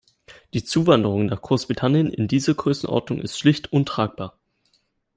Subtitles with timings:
[0.55, 4.35] Die Zuwanderung nach Großbritannien in dieser Größenordnung ist schlicht untragbar.